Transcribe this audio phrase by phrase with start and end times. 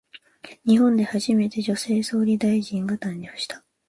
[0.65, 3.63] 日本で初めて、女性総理大臣が誕生した。